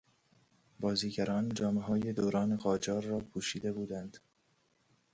[0.79, 4.17] بازیگران جامههای دوران قاجار را پوشیده بودند.